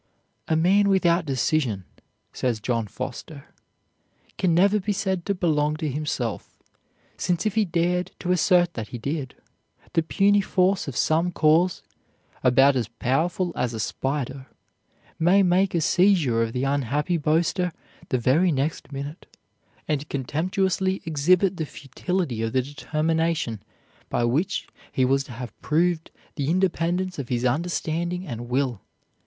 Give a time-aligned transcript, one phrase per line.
[0.47, 1.85] "A man without decision,"
[2.33, 3.45] says John Foster,
[4.39, 6.57] "can never be said to belong to himself;
[7.17, 9.35] since if he dared to assert that he did,
[9.93, 11.83] the puny force of some cause,
[12.43, 14.47] about as powerful as a spider,
[15.19, 17.71] may make a seizure of the unhappy boaster
[18.09, 19.27] the very next minute,
[19.87, 23.61] and contemptuously exhibit the futility of the determination
[24.09, 28.81] by which he was to have proved the independence of his understanding and will.